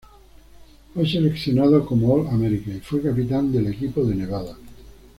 [0.95, 4.57] Fue seleccionado como All-America, y fue capitán del equipo de Nevada.